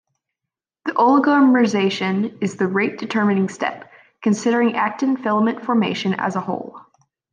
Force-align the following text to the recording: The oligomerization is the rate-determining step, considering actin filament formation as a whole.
The 0.85 0.93
oligomerization 0.93 2.41
is 2.41 2.55
the 2.55 2.65
rate-determining 2.65 3.49
step, 3.49 3.91
considering 4.23 4.73
actin 4.75 5.15
filament 5.15 5.63
formation 5.63 6.15
as 6.15 6.35
a 6.35 6.41
whole. 6.41 6.81